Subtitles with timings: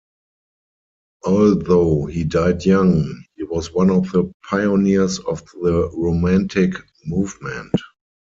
[1.27, 6.73] Although he died young, he was one of the pioneers of the Romantic
[7.05, 7.75] movement.